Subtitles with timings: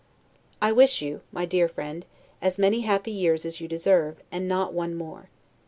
[0.63, 2.07] I wish you, my dear friend,
[2.41, 5.29] as many happy new years as you deserve, and not one more.